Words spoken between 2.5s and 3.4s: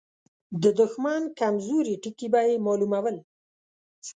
مالومول.